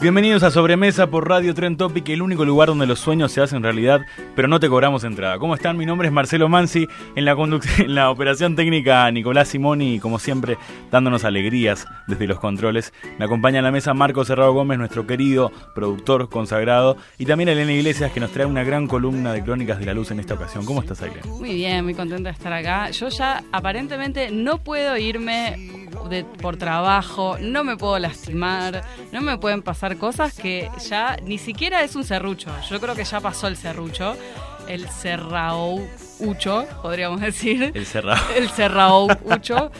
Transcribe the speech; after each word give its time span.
Bienvenidos 0.00 0.44
a 0.44 0.52
Sobremesa 0.52 1.08
por 1.08 1.28
Radio 1.28 1.52
Tren 1.54 1.76
Topic, 1.76 2.08
el 2.10 2.22
único 2.22 2.44
lugar 2.44 2.68
donde 2.68 2.86
los 2.86 3.00
sueños 3.00 3.32
se 3.32 3.40
hacen 3.40 3.64
realidad, 3.64 4.02
pero 4.36 4.46
no 4.46 4.60
te 4.60 4.68
cobramos 4.68 5.02
entrada. 5.02 5.38
¿Cómo 5.38 5.56
están? 5.56 5.76
Mi 5.76 5.86
nombre 5.86 6.06
es 6.06 6.14
Marcelo 6.14 6.48
Mansi, 6.48 6.86
en 7.16 7.24
la 7.24 7.32
en 7.78 7.94
la 7.96 8.08
operación 8.08 8.54
técnica 8.54 9.10
Nicolás 9.10 9.48
Simoni 9.48 9.96
y 9.96 9.98
como 9.98 10.20
siempre 10.20 10.56
dándonos 10.92 11.24
alegrías 11.24 11.84
desde 12.06 12.28
los 12.28 12.38
controles. 12.38 12.92
Me 13.18 13.24
acompaña 13.24 13.58
en 13.58 13.64
la 13.64 13.72
mesa 13.72 13.92
Marco 13.92 14.24
Cerrado 14.24 14.52
Gómez, 14.52 14.78
nuestro 14.78 15.04
querido 15.04 15.50
productor 15.74 16.28
consagrado, 16.28 16.96
y 17.18 17.26
también 17.26 17.48
Elena 17.48 17.72
Iglesias 17.72 18.12
que 18.12 18.20
nos 18.20 18.30
trae 18.30 18.46
una 18.46 18.62
gran 18.62 18.86
columna 18.86 19.32
de 19.32 19.42
Crónicas 19.42 19.80
de 19.80 19.86
la 19.86 19.94
Luz 19.94 20.12
en 20.12 20.20
esta 20.20 20.34
ocasión. 20.34 20.64
¿Cómo 20.64 20.80
estás, 20.80 21.02
Elena? 21.02 21.22
Muy 21.26 21.54
bien, 21.54 21.82
muy 21.82 21.94
contenta 21.94 22.28
de 22.28 22.34
estar 22.34 22.52
acá. 22.52 22.90
Yo 22.90 23.08
ya 23.08 23.42
aparentemente 23.50 24.30
no 24.30 24.58
puedo 24.58 24.96
irme 24.96 25.87
de, 26.08 26.24
por 26.24 26.56
trabajo, 26.56 27.36
no 27.40 27.64
me 27.64 27.76
puedo 27.76 27.98
lastimar, 27.98 28.82
no 29.12 29.20
me 29.20 29.38
pueden 29.38 29.62
pasar 29.62 29.96
cosas 29.96 30.34
que 30.34 30.70
ya 30.88 31.16
ni 31.22 31.38
siquiera 31.38 31.82
es 31.82 31.96
un 31.96 32.04
serrucho. 32.04 32.50
Yo 32.68 32.80
creo 32.80 32.94
que 32.94 33.04
ya 33.04 33.20
pasó 33.20 33.46
el 33.46 33.56
serrucho. 33.56 34.16
El 34.68 34.86
serraucho, 34.88 36.66
podríamos 36.82 37.20
decir. 37.22 37.72
El 37.74 37.86
cerrado. 37.86 38.20
El 38.36 38.50
serraucho, 38.50 39.70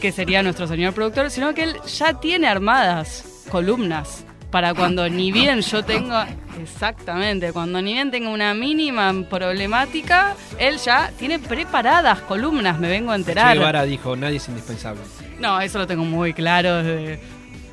que 0.00 0.10
sería 0.10 0.42
nuestro 0.42 0.66
señor 0.66 0.94
productor, 0.94 1.30
sino 1.30 1.54
que 1.54 1.62
él 1.62 1.76
ya 1.86 2.14
tiene 2.14 2.48
armadas 2.48 3.44
columnas 3.50 4.24
para 4.52 4.72
cuando 4.74 5.08
ni 5.08 5.32
bien 5.32 5.60
yo 5.62 5.82
tengo, 5.84 6.14
exactamente, 6.62 7.52
cuando 7.52 7.82
ni 7.82 7.94
bien 7.94 8.10
tengo 8.12 8.30
una 8.30 8.54
mínima 8.54 9.12
problemática, 9.28 10.34
él 10.58 10.76
ya 10.78 11.10
tiene 11.18 11.38
preparadas 11.40 12.20
columnas, 12.20 12.78
me 12.78 12.88
vengo 12.88 13.10
a 13.12 13.16
enterar. 13.16 13.56
Guevara 13.56 13.82
dijo, 13.84 14.14
nadie 14.14 14.36
es 14.36 14.48
indispensable. 14.48 15.00
No, 15.40 15.60
eso 15.60 15.78
lo 15.78 15.86
tengo 15.86 16.04
muy 16.04 16.34
claro 16.34 16.82
desde, 16.82 17.18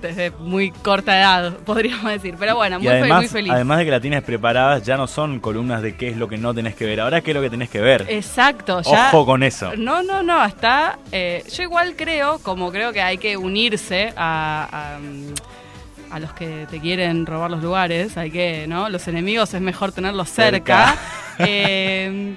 desde 0.01 0.31
muy 0.31 0.72
corta 0.72 1.19
edad, 1.19 1.57
podríamos 1.66 2.12
decir. 2.12 2.35
Pero 2.40 2.56
bueno, 2.56 2.78
Y 2.78 2.84
muy, 2.84 2.88
fe- 2.88 2.97
además, 3.00 3.17
muy 3.19 3.28
feliz. 3.28 3.51
además 3.51 3.78
de 3.79 3.85
que 3.85 3.91
la 3.91 4.00
tienes 4.00 4.23
preparadas, 4.23 4.81
ya 4.84 4.96
no 4.96 5.06
son 5.07 5.40
columnas 5.41 5.81
de 5.81 5.96
qué 5.97 6.07
es 6.07 6.17
lo 6.17 6.28
que 6.29 6.38
no 6.38 6.53
tenés 6.53 6.75
que 6.75 6.85
ver, 6.85 7.01
ahora 7.01 7.19
qué 7.22 7.31
es 7.31 7.35
lo 7.35 7.41
que 7.41 7.50
tenés 7.50 7.69
que 7.69 7.81
ver. 7.81 8.06
Exacto, 8.09 8.81
ya. 8.84 9.09
Ojo 9.09 9.25
con 9.25 9.44
eso. 9.44 9.73
No, 9.78 10.01
no, 10.01 10.23
no, 10.23 10.40
hasta. 10.40 10.97
eh, 11.11 11.44
yo 11.53 11.63
igual 11.63 11.96
creo, 11.97 12.40
como 12.40 12.72
creo 12.72 12.94
que 12.94 13.01
hay 13.01 13.17
que 13.17 13.35
unirse 13.35 14.13
a. 14.16 14.96
a, 14.97 15.00
a 16.12 16.20
los 16.20 16.34
que 16.34 16.68
te 16.70 16.80
quieren 16.80 17.25
robar 17.25 17.52
los 17.52 17.62
lugares, 17.62 18.18
hay 18.18 18.31
que, 18.31 18.66
¿no? 18.68 18.90
Los 18.90 19.08
enemigos 19.08 19.53
es 19.53 19.62
mejor 19.62 19.92
tenerlos 19.92 20.30
cerca. 20.30 20.96
Eh, 21.38 22.36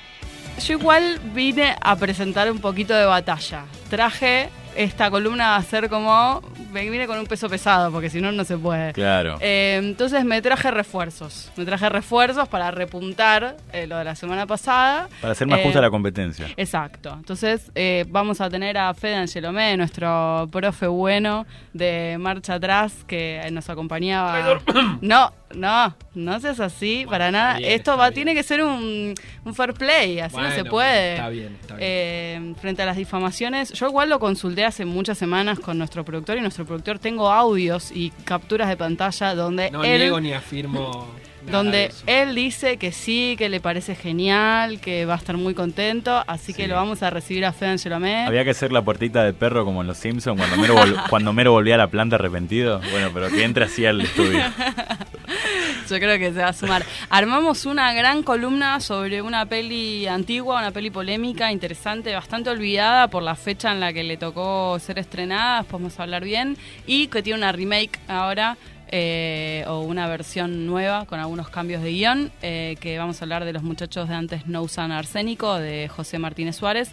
yo 0.66 0.72
igual 0.74 1.20
vine 1.34 1.76
a 1.80 1.96
presentar 1.96 2.50
un 2.50 2.58
poquito 2.58 2.94
de 2.94 3.04
batalla. 3.04 3.64
Traje 3.90 4.50
esta 4.78 5.10
columna 5.10 5.56
a 5.56 5.62
ser 5.62 5.88
como. 5.88 6.42
Me 6.72 6.88
vine 6.88 7.06
con 7.06 7.18
un 7.18 7.26
peso 7.26 7.48
pesado, 7.48 7.90
porque 7.90 8.10
si 8.10 8.20
no, 8.20 8.30
no 8.32 8.44
se 8.44 8.56
puede. 8.56 8.92
Claro. 8.92 9.38
Eh, 9.40 9.80
entonces 9.82 10.24
me 10.24 10.40
traje 10.42 10.70
refuerzos. 10.70 11.50
Me 11.56 11.64
traje 11.64 11.88
refuerzos 11.88 12.46
para 12.48 12.70
repuntar 12.70 13.56
eh, 13.72 13.86
lo 13.86 13.96
de 13.96 14.04
la 14.04 14.14
semana 14.14 14.46
pasada. 14.46 15.08
Para 15.20 15.32
hacer 15.32 15.46
más 15.46 15.60
Eh, 15.60 15.62
justa 15.64 15.80
la 15.80 15.90
competencia. 15.90 16.46
Exacto. 16.56 17.12
Entonces 17.14 17.70
eh, 17.74 18.04
vamos 18.08 18.40
a 18.40 18.48
tener 18.50 18.76
a 18.78 18.92
Fede 18.94 19.16
Angelomé, 19.16 19.76
nuestro 19.76 20.48
profe 20.52 20.86
bueno 20.86 21.46
de 21.72 22.16
marcha 22.20 22.54
atrás 22.54 22.92
que 23.06 23.48
nos 23.52 23.68
acompañaba. 23.70 24.60
No, 25.00 25.32
no, 25.54 25.94
no 26.14 26.40
seas 26.40 26.60
así 26.60 27.06
para 27.08 27.30
nada. 27.30 27.58
bien, 27.58 27.72
Esto 27.72 27.96
va, 27.96 28.08
bien. 28.10 28.14
tiene 28.14 28.34
que 28.34 28.42
ser 28.42 28.62
un, 28.62 29.14
un 29.44 29.54
fair 29.54 29.72
play, 29.74 30.20
así 30.20 30.36
no 30.36 30.50
se 30.50 30.64
puede. 30.64 31.14
Está 31.14 31.28
bien, 31.30 31.56
está 31.60 31.74
bien. 31.76 31.88
Eh, 31.90 32.54
frente 32.60 32.82
a 32.82 32.86
las 32.86 32.96
difamaciones, 32.96 33.72
yo 33.72 33.86
igual 33.88 34.08
lo 34.10 34.18
consulté 34.18 34.64
hace 34.68 34.84
muchas 34.84 35.18
semanas 35.18 35.58
con 35.58 35.78
nuestro 35.78 36.04
productor 36.04 36.38
y 36.38 36.40
nuestro 36.40 36.64
productor 36.64 36.98
tengo 36.98 37.30
audios 37.30 37.90
y 37.90 38.10
capturas 38.24 38.68
de 38.68 38.76
pantalla 38.76 39.34
donde 39.34 39.70
no 39.70 39.82
él 39.82 40.00
niego 40.00 40.20
ni 40.20 40.32
afirmo. 40.32 41.08
Donde 41.50 41.92
él 42.06 42.34
dice 42.34 42.76
que 42.76 42.92
sí, 42.92 43.36
que 43.38 43.48
le 43.48 43.60
parece 43.60 43.94
genial, 43.94 44.80
que 44.80 45.06
va 45.06 45.14
a 45.14 45.16
estar 45.16 45.36
muy 45.36 45.54
contento, 45.54 46.22
así 46.26 46.54
que 46.54 46.68
lo 46.68 46.74
vamos 46.74 47.02
a 47.02 47.10
recibir 47.10 47.44
a 47.44 47.52
Fede 47.52 47.70
Angelomé. 47.70 48.26
Había 48.26 48.44
que 48.44 48.50
hacer 48.50 48.72
la 48.72 48.82
puertita 48.82 49.24
de 49.24 49.32
perro 49.32 49.64
como 49.64 49.82
en 49.82 49.86
los 49.86 49.98
Simpsons 49.98 50.38
cuando 50.38 50.56
Mero, 50.56 50.76
cuando 51.10 51.32
Mero 51.32 51.52
volvía 51.52 51.74
a 51.74 51.78
la 51.78 51.88
planta 51.88 52.16
arrepentido. 52.16 52.80
Bueno, 52.90 53.10
pero 53.12 53.28
que 53.28 53.44
entre 53.44 53.64
así 53.64 53.86
al 53.86 54.00
estudio. 54.00 54.42
Yo 55.88 55.98
creo 55.98 56.18
que 56.18 56.32
se 56.32 56.40
va 56.40 56.48
a 56.48 56.52
sumar. 56.52 56.84
Armamos 57.08 57.64
una 57.64 57.94
gran 57.94 58.22
columna 58.22 58.78
sobre 58.80 59.22
una 59.22 59.46
peli 59.46 60.06
antigua, 60.06 60.58
una 60.58 60.70
peli 60.70 60.90
polémica, 60.90 61.50
interesante, 61.50 62.14
bastante 62.14 62.50
olvidada 62.50 63.08
por 63.08 63.22
la 63.22 63.34
fecha 63.34 63.72
en 63.72 63.80
la 63.80 63.92
que 63.92 64.04
le 64.04 64.18
tocó 64.18 64.78
ser 64.80 64.98
estrenada, 64.98 65.60
después 65.60 65.80
vamos 65.80 65.98
a 65.98 66.02
hablar 66.02 66.24
bien, 66.24 66.58
y 66.86 67.06
que 67.06 67.22
tiene 67.22 67.38
una 67.38 67.52
remake 67.52 67.98
ahora. 68.06 68.58
Eh, 68.90 69.64
o 69.68 69.80
una 69.80 70.06
versión 70.08 70.66
nueva 70.66 71.04
con 71.06 71.20
algunos 71.20 71.48
cambios 71.50 71.82
de 71.82 71.90
guion, 71.92 72.30
eh, 72.42 72.76
que 72.80 72.98
vamos 72.98 73.20
a 73.20 73.24
hablar 73.24 73.44
de 73.44 73.52
los 73.52 73.62
muchachos 73.62 74.08
de 74.08 74.14
antes 74.14 74.46
no 74.46 74.62
usan 74.62 74.92
arsénico, 74.92 75.54
de 75.58 75.88
José 75.88 76.18
Martínez 76.18 76.56
Suárez. 76.56 76.90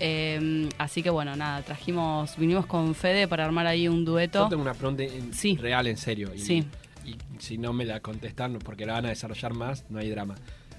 Eh, 0.00 0.68
así 0.78 1.02
que 1.02 1.10
bueno, 1.10 1.34
nada, 1.36 1.62
trajimos, 1.62 2.36
vinimos 2.36 2.66
con 2.66 2.94
Fede 2.94 3.26
para 3.28 3.44
armar 3.44 3.66
ahí 3.66 3.88
un 3.88 4.04
dueto. 4.04 4.44
Yo 4.44 4.48
tengo 4.48 4.62
una 4.62 4.74
pregunta 4.74 5.02
en- 5.02 5.32
Sí. 5.32 5.56
real, 5.56 5.86
en 5.86 5.96
serio. 5.96 6.30
Y, 6.34 6.38
Sí. 6.38 6.64
y 7.04 7.16
si 7.38 7.58
no 7.58 7.72
me 7.72 7.84
la 7.84 8.00
contestan 8.00 8.58
porque 8.58 8.86
la 8.86 8.94
van 8.94 9.06
a 9.06 9.08
desarrollar 9.08 9.54
más, 9.54 9.84
no 9.88 9.98
hay 9.98 10.10
drama. 10.10 10.34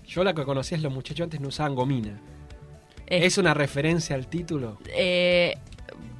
Yo 0.08 0.24
la 0.24 0.34
que 0.34 0.44
conocí 0.44 0.76
es 0.76 0.82
los 0.82 0.94
muchachos 0.94 1.26
antes 1.26 1.40
no 1.42 1.50
usaban 1.50 1.76
gomina. 1.76 2.20
¿Es 3.08 3.38
una 3.40 3.54
referencia 3.56 4.16
al 4.16 4.28
título? 4.28 4.78
Eh, 4.96 5.56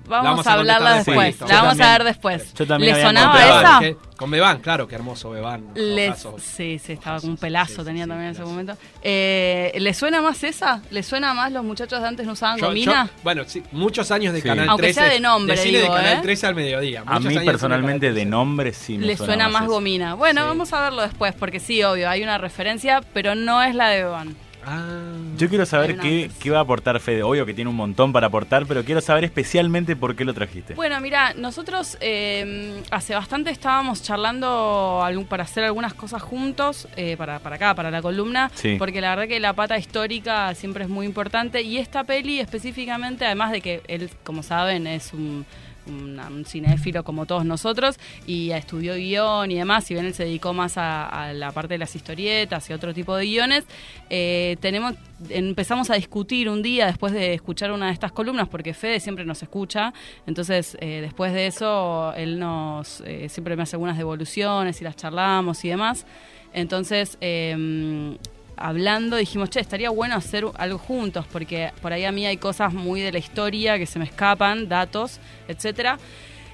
vamos, 0.10 0.30
vamos 0.32 0.48
a 0.48 0.50
a 0.50 0.54
hablarla 0.56 0.94
después. 0.96 1.40
la 1.40 1.46
vamos 1.48 1.68
también. 1.70 1.88
a 1.88 1.92
ver 1.94 2.04
después. 2.04 2.54
Yo 2.54 2.68
también 2.68 2.96
¿Le 2.96 3.02
sonaba 3.04 3.46
esa? 3.46 3.78
¿Qué? 3.80 3.98
Con 4.18 4.30
Bebán, 4.32 4.60
claro, 4.60 4.86
que 4.86 4.96
hermoso 4.96 5.30
Bebán. 5.30 5.68
Les- 5.76 6.28
sí, 6.42 6.78
sí, 6.78 6.92
estaba 6.94 7.22
con 7.22 7.30
un 7.30 7.38
pelazo, 7.38 7.76
Sí, 7.84 7.86
tenía 7.86 8.04
sí, 8.04 8.10
también 8.10 8.26
en 8.26 8.32
ese 8.32 8.40
pelazo. 8.40 8.52
momento. 8.52 8.78
Eh, 9.02 9.72
¿Le 9.80 9.94
suena 9.94 10.22
más 10.22 10.44
esa? 10.44 10.82
¿Le 10.90 11.04
suena 11.04 11.34
más 11.34 11.54
los 11.54 11.64
muchachos 11.64 12.02
de 12.02 12.08
antes 12.10 12.26
no 12.26 12.34
usaban 12.34 12.58
Yo- 12.60 12.68
gomina? 12.68 13.06
yo- 13.06 13.12
bueno, 13.24 13.44
sí, 13.48 13.64
muchos 13.72 14.12
años 14.12 14.34
de 14.34 14.42
Sí. 14.42 14.48
Canal 14.50 14.68
Aunque 14.68 14.88
13. 14.88 15.00
sea 15.00 15.10
de 15.10 15.20
nombre, 15.22 15.56
decile 15.56 15.80
digo, 15.82 15.94
de 15.96 16.02
Canal 16.02 16.18
¿eh? 16.18 16.22
13 16.22 16.48
al 16.48 16.56
mediodía. 16.56 17.04
A 17.06 17.20
mí 17.20 17.28
años 17.28 17.44
personalmente 17.46 18.08
de 18.08 18.12
13. 18.14 18.26
nombre 18.30 18.74
sí 18.74 18.98
me 18.98 19.06
Le 19.08 19.16
suena 19.16 19.48
más 19.48 19.64
eso. 19.64 19.72
gomina. 19.72 20.16
Bueno, 20.16 20.42
Sí. 20.42 20.48
vamos 20.48 20.74
a 20.74 20.82
verlo 20.82 21.02
después, 21.02 21.34
porque 21.36 21.62
sí, 21.62 21.82
obvio, 21.84 22.10
hay 22.10 22.22
una 22.22 22.38
referencia, 22.38 23.02
pero 23.14 23.36
no 23.36 23.64
es 23.64 23.74
la 23.74 23.88
de 23.88 24.04
Beban. 24.04 24.36
Ah. 24.66 25.14
Yo 25.38 25.48
quiero 25.50 25.66
saber 25.66 25.98
qué, 25.98 26.30
qué 26.40 26.50
va 26.52 26.58
a 26.60 26.62
aportar 26.62 27.00
Fede. 27.00 27.24
Obvio 27.24 27.46
que 27.46 27.54
tiene 27.54 27.70
un 27.70 27.76
montón 27.76 28.12
para 28.12 28.28
aportar, 28.28 28.66
pero 28.66 28.84
quiero 28.84 29.00
saber 29.02 29.24
especialmente 29.24 29.96
por 29.96 30.16
qué 30.16 30.26
lo 30.26 30.34
trajiste. 30.34 30.74
Bueno, 30.74 31.00
mira, 31.00 31.34
nosotros 31.34 31.98
eh, 32.02 32.82
hace 32.92 33.16
bastante 33.16 33.50
estábamos 33.52 34.04
charlando 34.04 35.02
algún- 35.04 35.26
para 35.26 35.44
hacer 35.44 35.64
algunas 35.64 35.94
cosas 35.94 36.22
juntos, 36.22 36.88
eh, 36.98 37.16
para, 37.18 37.40
para 37.40 37.56
acá, 37.56 37.74
para 37.76 37.90
la 37.92 38.02
columna, 38.02 38.52
Sí. 38.54 38.76
porque 38.78 39.02
la 39.02 39.12
verdad 39.16 39.28
que 39.28 39.40
la 39.40 39.54
pata 39.54 39.78
histórica 39.78 40.54
siempre 40.56 40.84
es 40.84 40.90
muy 40.90 41.06
importante 41.06 41.62
y 41.62 41.78
esta 41.78 42.04
peli 42.04 42.40
específicamente, 42.40 43.26
además 43.26 43.52
de 43.52 43.62
que 43.62 43.82
él, 43.88 44.10
como 44.24 44.44
saben, 44.44 44.88
es 44.88 45.14
un, 45.14 45.46
un 45.90 46.46
cinéfilo 46.46 47.04
como 47.04 47.26
todos 47.26 47.46
nosotros 47.46 47.98
y 48.26 48.52
estudió 48.52 48.96
guion 48.96 49.52
y 49.52 49.56
demás, 49.56 49.86
si 49.86 49.94
bien 49.94 50.06
él 50.06 50.14
se 50.14 50.24
dedicó 50.24 50.54
más 50.54 50.78
a, 50.78 51.32
la 51.34 51.52
parte 51.52 51.76
de 51.76 51.78
las 51.78 51.96
historietas 51.96 52.70
y 52.70 52.74
otro 52.74 52.94
tipo 52.94 53.16
de 53.16 53.26
guiones, 53.26 53.66
eh, 54.10 54.58
tenemos 54.60 54.96
empezamos 55.30 55.90
a 55.90 55.96
discutir 55.96 56.48
un 56.50 56.62
día 56.62 56.86
después 56.86 57.12
de 57.12 57.34
escuchar 57.34 57.72
una 57.72 57.88
de 57.88 57.94
estas 57.94 58.12
columnas, 58.12 58.48
porque 58.48 58.74
Fede 58.74 59.00
siempre 59.00 59.26
nos 59.26 59.44
escucha, 59.44 59.94
entonces 60.26 60.78
eh, 60.80 61.02
después 61.02 61.34
de 61.34 61.48
eso 61.48 62.14
él 62.16 62.40
nos 62.40 63.02
eh, 63.02 63.28
siempre 63.30 63.56
me 63.56 63.64
hace 63.64 63.76
algunas 63.76 63.98
devoluciones 63.98 64.80
y 64.80 64.84
las 64.84 64.96
charlamos 64.96 65.64
y 65.66 65.70
demás. 65.70 66.06
Entonces, 66.54 67.18
eh, 67.22 68.18
hablando 68.60 69.16
dijimos, 69.16 69.50
che, 69.50 69.60
estaría 69.60 69.90
bueno 69.90 70.16
hacer 70.16 70.46
algo 70.58 70.78
juntos, 70.78 71.26
porque 71.32 71.72
por 71.82 71.94
ahí 71.94 72.06
a 72.06 72.12
mí 72.12 72.26
hay 72.26 72.38
cosas 72.38 72.74
muy 72.74 73.02
de 73.02 73.12
la 73.12 73.20
historia 73.20 73.78
que 73.78 73.86
se 73.86 74.00
me 74.00 74.06
escapan, 74.06 74.68
datos, 74.68 75.20
etcétera. 75.48 75.98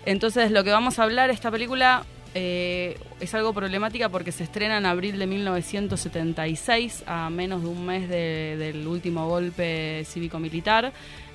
Entonces, 0.05 0.51
lo 0.51 0.63
que 0.63 0.71
vamos 0.71 0.99
a 0.99 1.03
hablar, 1.03 1.31
esta 1.31 1.49
película 1.49 2.05
eh, 2.35 2.97
es 3.19 3.33
algo 3.33 3.53
problemática 3.53 4.09
porque 4.09 4.31
se 4.31 4.43
estrena 4.43 4.77
en 4.77 4.85
abril 4.85 5.17
de 5.17 5.25
1976, 5.25 7.03
a 7.07 7.29
menos 7.29 7.61
de 7.63 7.67
un 7.69 7.85
mes 7.85 8.07
de- 8.09 8.55
del 8.57 8.85
último 8.87 9.27
golpe 9.27 10.03
cívico-militar 10.05 10.91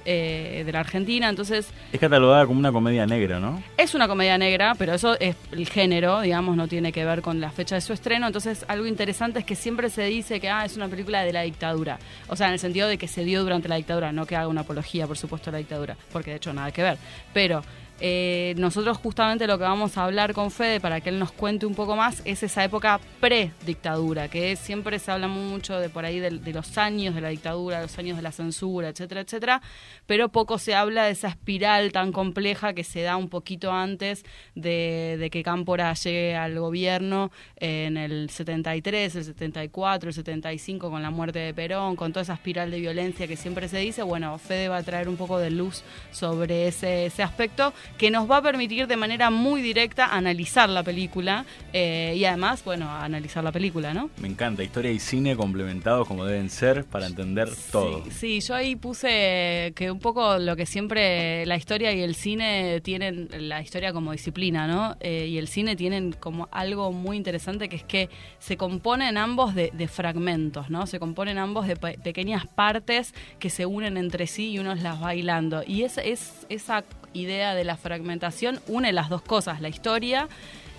eh, 0.06 0.62
de 0.64 0.72
la 0.72 0.80
Argentina. 0.80 1.28
Entonces, 1.28 1.68
Es 1.92 2.00
catalogada 2.00 2.46
como 2.46 2.58
una 2.58 2.72
comedia 2.72 3.06
negra, 3.06 3.38
¿no? 3.38 3.62
es 3.76 3.94
una 3.94 4.08
comedia 4.08 4.38
negra, 4.38 4.74
pero 4.78 4.94
eso 4.94 5.18
es 5.20 5.36
el 5.52 5.68
género, 5.68 6.20
digamos, 6.22 6.56
no 6.56 6.68
tiene 6.68 6.90
que 6.92 7.04
ver 7.04 7.20
con 7.20 7.38
la 7.40 7.50
fecha 7.50 7.74
de 7.74 7.80
su 7.82 7.92
estreno. 7.92 8.26
Entonces, 8.26 8.64
algo 8.68 8.86
interesante 8.86 9.40
es 9.40 9.44
que 9.44 9.56
siempre 9.56 9.90
se 9.90 10.04
dice 10.04 10.40
que 10.40 10.48
ah, 10.48 10.64
es 10.64 10.76
una 10.76 10.88
película 10.88 11.22
de 11.22 11.32
la 11.34 11.42
dictadura. 11.42 11.98
O 12.28 12.36
sea, 12.36 12.46
en 12.48 12.54
el 12.54 12.58
sentido 12.58 12.88
de 12.88 12.96
que 12.96 13.08
se 13.08 13.24
dio 13.24 13.42
durante 13.42 13.68
la 13.68 13.76
dictadura, 13.76 14.10
no 14.12 14.24
que 14.26 14.36
haga 14.36 14.48
una 14.48 14.62
apología, 14.62 15.06
por 15.06 15.18
supuesto, 15.18 15.50
a 15.50 15.52
la 15.52 15.58
dictadura, 15.58 15.96
porque 16.12 16.30
de 16.30 16.36
hecho 16.36 16.52
nada 16.54 16.70
que 16.72 16.82
ver. 16.82 16.96
Pero 17.34 17.62
eh, 18.02 18.54
nosotros 18.56 18.96
justamente 18.96 19.46
lo 19.46 19.58
que 19.58 19.64
vamos 19.64 19.98
a 19.98 20.04
hablar 20.04 20.32
con 20.32 20.50
Fede 20.50 20.80
para 20.80 21.02
que 21.02 21.10
él 21.10 21.18
nos 21.18 21.32
cuente 21.32 21.66
un 21.66 21.74
poco 21.74 21.96
más 21.96 22.22
es 22.24 22.42
esa 22.42 22.64
época 22.64 22.98
pre-dictadura, 23.20 24.28
que 24.28 24.56
siempre 24.56 24.98
se 24.98 25.10
habla 25.10 25.28
mucho 25.28 25.78
de 25.78 25.90
por 25.90 26.06
ahí 26.06 26.18
de, 26.18 26.30
los 26.52 26.78
años 26.78 27.14
de 27.14 27.20
la 27.20 27.28
dictadura, 27.28 27.82
los 27.82 27.98
años 27.98 28.16
de 28.16 28.22
la 28.22 28.32
censura, 28.32 28.88
etcétera, 28.88 29.20
etcétera, 29.20 29.62
pero 30.06 30.30
poco 30.30 30.56
se 30.56 30.74
habla 30.74 31.04
de 31.04 31.10
esa 31.10 31.28
espiral 31.28 31.92
tan 31.92 32.10
compleja 32.10 32.72
que 32.72 32.84
se 32.84 33.02
da 33.02 33.16
un 33.16 33.28
poquito 33.28 33.70
antes 33.70 34.24
de, 34.54 35.28
que 35.30 35.42
Cámpora 35.42 35.92
llegue 35.92 36.36
al 36.36 36.58
gobierno 36.58 37.30
en 37.56 37.98
el 37.98 38.30
73, 38.30 39.14
el 39.16 39.24
74, 39.24 40.08
el 40.08 40.14
75 40.14 40.90
con 40.90 41.02
la 41.02 41.10
muerte 41.10 41.38
de 41.38 41.52
Perón, 41.52 41.96
con 41.96 42.12
toda 42.12 42.22
esa 42.22 42.34
espiral 42.34 42.70
de 42.70 42.80
violencia 42.80 43.26
que 43.26 43.36
siempre 43.36 43.68
se 43.68 43.78
dice. 43.78 44.02
Bueno, 44.02 44.38
Fede 44.38 44.68
va 44.68 44.78
a 44.78 44.82
traer 44.82 45.08
un 45.08 45.16
poco 45.16 45.38
de 45.38 45.50
luz 45.50 45.82
sobre 46.10 46.66
ese 46.68 47.22
aspecto 47.22 47.74
que 47.98 48.10
nos 48.10 48.30
va 48.30 48.38
a 48.38 48.42
permitir 48.42 48.86
de 48.86 48.96
manera 48.96 49.30
muy 49.30 49.62
directa 49.62 50.06
analizar 50.14 50.68
la 50.68 50.82
película 50.82 51.44
eh, 51.72 52.14
y 52.16 52.24
además, 52.24 52.64
bueno, 52.64 52.90
analizar 52.90 53.44
la 53.44 53.52
película, 53.52 53.92
¿no? 53.92 54.10
Me 54.20 54.28
encanta. 54.28 54.62
Historia 54.62 54.90
y 54.90 54.98
cine 54.98 55.36
complementados 55.36 56.06
como 56.08 56.24
deben 56.24 56.48
ser 56.50 56.84
para 56.84 57.06
entender 57.06 57.48
todo. 57.70 58.04
Sí, 58.10 58.40
yo 58.40 58.54
ahí 58.54 58.76
puse 58.76 59.72
que 59.74 59.90
un 59.90 59.98
poco 59.98 60.38
lo 60.38 60.56
que 60.56 60.66
siempre 60.66 61.44
la 61.46 61.56
historia 61.56 61.92
y 61.92 62.00
el 62.00 62.14
cine 62.14 62.80
tienen, 62.82 63.28
la 63.48 63.60
historia 63.60 63.92
como 63.92 64.12
disciplina, 64.12 64.66
¿no? 64.66 64.96
Eh, 65.00 65.26
y 65.28 65.38
el 65.38 65.48
cine 65.48 65.76
tienen 65.76 66.12
como 66.12 66.48
algo 66.52 66.92
muy 66.92 67.16
interesante 67.16 67.68
que 67.68 67.76
es 67.76 67.84
que 67.84 68.08
se 68.38 68.56
componen 68.56 69.16
ambos 69.18 69.54
de, 69.54 69.70
de 69.74 69.88
fragmentos, 69.88 70.70
¿no? 70.70 70.86
Se 70.86 70.98
componen 70.98 71.38
ambos 71.38 71.66
de 71.66 71.76
pe- 71.76 71.98
pequeñas 72.02 72.46
partes 72.46 73.14
que 73.38 73.50
se 73.50 73.66
unen 73.66 73.96
entre 73.96 74.26
sí 74.26 74.50
y 74.52 74.58
uno 74.58 74.74
las 74.74 75.00
bailando. 75.00 75.62
Y 75.66 75.82
es, 75.82 75.98
es 75.98 76.46
esa 76.48 76.84
idea 77.12 77.54
de 77.54 77.64
la 77.64 77.76
fragmentación 77.76 78.60
une 78.66 78.92
las 78.92 79.08
dos 79.08 79.22
cosas, 79.22 79.60
la 79.60 79.68
historia, 79.68 80.28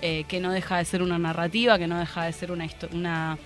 eh, 0.01 0.25
que 0.27 0.39
no 0.39 0.51
deja 0.51 0.77
de 0.77 0.85
ser 0.85 1.01
una 1.01 1.19
narrativa, 1.19 1.77
que 1.77 1.87
no 1.87 1.99
deja 1.99 2.25
de 2.25 2.33
ser 2.33 2.51
una, 2.51 2.67
una 2.93 3.37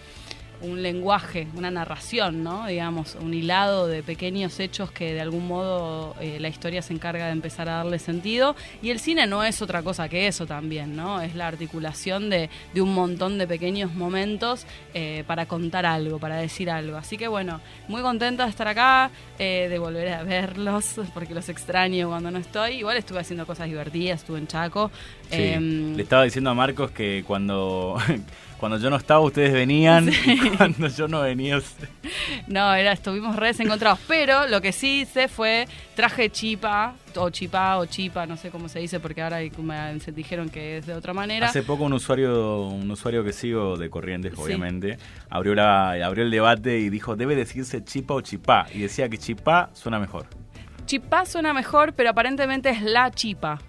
un 0.62 0.82
lenguaje, 0.82 1.48
una 1.56 1.72
narración, 1.72 2.44
¿no? 2.44 2.68
Digamos, 2.68 3.16
un 3.22 3.34
hilado 3.34 3.88
de 3.88 4.04
pequeños 4.04 4.60
hechos 4.60 4.92
que 4.92 5.14
de 5.14 5.22
algún 5.22 5.48
modo 5.48 6.16
eh, 6.20 6.38
la 6.40 6.50
historia 6.50 6.82
se 6.82 6.94
encarga 6.94 7.26
de 7.26 7.32
empezar 7.32 7.70
a 7.70 7.78
darle 7.78 8.00
sentido. 8.00 8.56
Y 8.82 8.90
el 8.90 9.00
cine 9.00 9.28
no 9.28 9.44
es 9.44 9.62
otra 9.62 9.84
cosa 9.84 10.10
que 10.10 10.28
eso 10.28 10.46
también, 10.46 10.96
¿no? 10.96 11.22
Es 11.22 11.36
la 11.36 11.48
articulación 11.48 12.30
de, 12.30 12.50
de 12.74 12.82
un 12.82 12.94
montón 12.94 13.38
de 13.38 13.48
pequeños 13.48 13.94
momentos 13.94 14.66
eh, 14.94 15.24
para 15.28 15.46
contar 15.46 15.86
algo, 15.86 16.20
para 16.20 16.38
decir 16.38 16.70
algo. 16.70 16.98
Así 16.98 17.18
que 17.18 17.28
bueno, 17.28 17.62
muy 17.88 18.02
contenta 18.02 18.44
de 18.44 18.50
estar 18.50 18.68
acá, 18.68 19.12
eh, 19.40 19.68
de 19.70 19.80
volver 19.80 20.10
a 20.14 20.24
verlos, 20.24 20.96
porque 21.14 21.34
los 21.34 21.50
extraño 21.50 22.10
cuando 22.10 22.32
no 22.32 22.40
estoy. 22.40 22.76
Igual 22.76 22.98
estuve 22.98 23.20
haciendo 23.20 23.46
cosas 23.46 23.68
divertidas, 23.68 24.22
estuve 24.22 24.40
en 24.40 24.48
Chaco. 24.48 24.92
Sí. 25.30 25.42
Em, 25.42 25.96
Le 25.96 26.04
estaba 26.04 26.24
diciendo 26.24 26.50
a 26.50 26.54
Marcos 26.54 26.92
que 26.92 27.24
cuando, 27.26 27.98
cuando 28.60 28.78
yo 28.78 28.90
no 28.90 28.96
estaba 28.96 29.20
ustedes 29.22 29.54
venían 29.54 30.10
y 30.10 30.50
cuando 30.58 30.88
yo 30.88 31.08
no 31.08 31.22
venía 31.22 31.58
usted- 31.58 31.88
No, 32.48 32.74
era, 32.74 32.92
estuvimos 32.92 33.36
re 33.36 33.48
desencontrados. 33.48 34.00
Pero 34.08 34.48
lo 34.48 34.62
que 34.62 34.72
sí 34.72 35.02
hice 35.02 35.28
fue 35.28 35.68
traje 35.96 36.30
chipa, 36.30 36.94
o 37.16 37.30
chipá, 37.30 37.78
o 37.78 37.86
chipa, 37.86 38.26
no 38.26 38.38
sé 38.38 38.50
cómo 38.50 38.70
se 38.70 38.80
dice, 38.80 39.00
porque 39.00 39.22
ahora 39.22 39.40
me 39.58 40.00
se 40.00 40.12
dijeron 40.12 40.50
que 40.50 40.78
es 40.78 40.86
de 40.86 40.94
otra 40.94 41.14
manera. 41.14 41.48
Hace 41.48 41.64
poco 41.64 41.84
un 41.84 41.94
usuario, 41.94 42.62
un 42.68 42.90
usuario 42.92 43.24
que 43.24 43.34
sigo 43.34 43.78
de 43.78 43.90
Corrientes, 43.90 44.34
Sí. 44.36 44.42
obviamente, 44.42 44.98
abrió 45.30 45.56
la, 45.56 45.92
abrió 46.06 46.24
el 46.24 46.32
debate 46.32 46.80
y 46.80 46.90
dijo 46.90 47.16
debe 47.16 47.36
decirse 47.36 47.84
chipa 47.84 48.14
o 48.14 48.22
chipá. 48.22 48.68
Y 48.74 48.80
decía 48.80 49.10
que 49.10 49.18
chipá 49.18 49.70
suena 49.74 50.00
mejor. 50.00 50.28
Chipá 50.86 51.26
suena 51.26 51.54
mejor, 51.54 51.94
pero 51.94 52.12
aparentemente 52.12 52.70
es 52.70 52.82
la 52.82 53.10
chipa. 53.12 53.60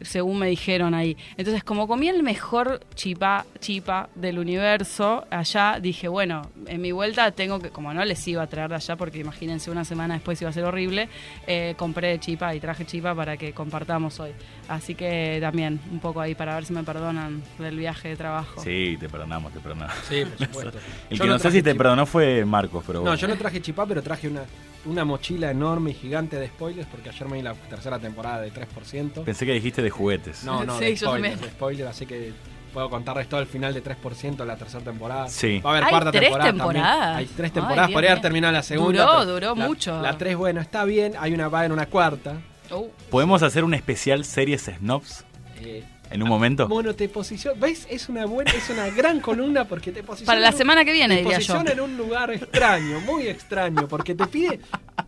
Según 0.00 0.38
me 0.38 0.48
dijeron 0.48 0.94
ahí. 0.94 1.16
Entonces, 1.36 1.62
como 1.64 1.86
comí 1.86 2.08
el 2.08 2.22
mejor 2.22 2.80
chipá, 2.94 3.46
chipa 3.60 4.08
del 4.14 4.38
universo 4.38 5.24
allá, 5.30 5.78
dije, 5.80 6.08
bueno, 6.08 6.42
en 6.66 6.80
mi 6.80 6.92
vuelta 6.92 7.30
tengo 7.32 7.58
que, 7.60 7.70
como 7.70 7.92
no 7.94 8.04
les 8.04 8.26
iba 8.28 8.42
a 8.42 8.46
traer 8.46 8.68
de 8.70 8.76
allá, 8.76 8.96
porque 8.96 9.18
imagínense 9.18 9.70
una 9.70 9.84
semana 9.84 10.14
después 10.14 10.40
iba 10.42 10.50
a 10.50 10.52
ser 10.52 10.64
horrible, 10.64 11.08
eh, 11.46 11.74
compré 11.76 12.18
chipa 12.18 12.54
y 12.54 12.60
traje 12.60 12.84
chipa 12.86 13.14
para 13.14 13.36
que 13.36 13.52
compartamos 13.52 14.18
hoy. 14.20 14.30
Así 14.68 14.94
que 14.94 15.38
también, 15.40 15.80
un 15.90 16.00
poco 16.00 16.20
ahí 16.20 16.34
para 16.34 16.54
ver 16.54 16.64
si 16.64 16.72
me 16.72 16.82
perdonan 16.82 17.42
del 17.58 17.76
viaje 17.76 18.08
de 18.08 18.16
trabajo. 18.16 18.60
Sí, 18.62 18.96
te 18.98 19.08
perdonamos, 19.08 19.52
te 19.52 19.60
perdonamos. 19.60 19.94
Sí, 20.08 20.24
por 20.24 20.46
supuesto. 20.46 20.78
El 21.10 21.18
Yo 21.18 21.24
que 21.24 21.30
no, 21.30 21.38
sé 21.38 21.50
si 21.50 21.62
te 21.62 21.70
chipá. 21.70 21.82
perdonó 21.84 22.06
fue 22.06 22.44
Marcos, 22.44 22.82
pero 22.86 22.98
No, 23.00 23.02
bueno. 23.04 23.16
yo 23.16 23.28
no 23.28 23.36
traje 23.36 23.60
chipá, 23.60 23.86
pero 23.86 24.02
traje 24.02 24.28
una, 24.28 24.42
una 24.84 25.04
mochila 25.04 25.50
enorme 25.50 25.90
y 25.90 25.94
gigante 25.94 26.36
de 26.38 26.48
spoilers 26.48 26.88
porque 26.88 27.08
ayer 27.10 27.28
me 27.28 27.36
vi 27.36 27.42
la 27.42 27.54
tercera 27.54 27.98
temporada 27.98 28.40
de 28.40 28.52
3%. 28.52 29.24
Pensé 29.24 29.46
que 29.46 29.52
dijiste 29.52 29.82
de 29.82 29.90
juguetes. 29.90 30.44
No, 30.44 30.64
no, 30.64 30.78
Sí, 30.78 30.84
de 30.86 30.96
yo 30.96 31.06
spoilers, 31.08 31.40
de 31.40 31.48
spoilers, 31.48 31.90
así 31.90 32.06
que 32.06 32.32
puedo 32.72 32.88
contarles 32.90 33.28
todo 33.28 33.40
el 33.40 33.46
final 33.46 33.74
de 33.74 33.82
3% 33.84 34.36
de 34.36 34.46
la 34.46 34.56
tercera 34.56 34.82
temporada. 34.82 35.28
Sí. 35.28 35.60
Va 35.60 35.70
a 35.70 35.72
haber 35.74 35.84
Hay 35.84 35.90
cuarta 35.90 36.10
tres 36.10 36.22
temporada. 36.22 36.50
también. 36.50 36.66
temporadas. 36.74 37.16
Hay 37.16 37.26
tres 37.26 37.44
Ay, 37.50 37.50
temporadas, 37.54 37.86
bien, 37.88 37.94
podría 37.96 38.10
haber 38.12 38.22
terminado 38.22 38.52
la 38.54 38.62
segunda. 38.62 39.04
Duró, 39.04 39.24
duró 39.26 39.54
la- 39.54 39.66
mucho. 39.66 40.00
La 40.02 40.18
3, 40.18 40.36
bueno, 40.36 40.60
está 40.60 40.84
bien. 40.84 41.12
Hay 41.18 41.32
una, 41.34 41.48
va 41.48 41.64
en 41.66 41.72
una 41.72 41.86
cuarta. 41.86 42.40
Oh. 42.70 42.88
¿Podemos 43.10 43.42
hacer 43.42 43.64
un 43.64 43.74
especial 43.74 44.24
series 44.24 44.62
snobs 44.78 45.24
Eh, 45.60 45.84
en 46.12 46.22
un 46.22 46.28
momento? 46.28 46.68
Bueno, 46.68 46.94
te 46.94 47.08
posiciona. 47.08 47.58
¿Ves? 47.60 47.86
Es 47.90 48.08
una 48.08 48.26
buena, 48.26 48.50
es 48.52 48.68
una 48.70 48.88
gran 48.90 49.20
columna 49.20 49.64
porque 49.66 49.92
te 49.92 50.02
posiciona. 50.02 50.26
Para 50.26 50.40
la 50.40 50.52
semana 50.52 50.84
que 50.84 50.92
viene, 50.92 51.16
te 51.16 51.22
diría 51.22 51.38
yo. 51.38 51.54
posiciona 51.54 51.72
en 51.72 51.80
un 51.80 51.96
lugar 51.96 52.30
extraño, 52.30 53.00
muy 53.00 53.26
extraño, 53.28 53.88
porque 53.88 54.14
te 54.14 54.26
pide 54.26 54.60